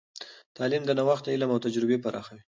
[0.57, 2.41] تعلیم د نوښت علم او تجربې پراخوي.